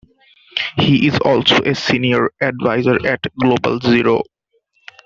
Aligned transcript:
He 0.77 1.05
is 1.05 1.19
also 1.19 1.57
a 1.61 1.75
senior 1.75 2.31
advisor 2.41 3.05
at 3.07 3.21
Global 3.39 3.79
Zero. 3.81 4.23